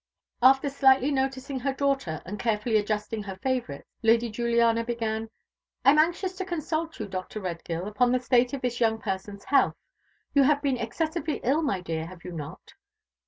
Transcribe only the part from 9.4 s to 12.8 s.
health. You have been excessively ill, my dear, have you not?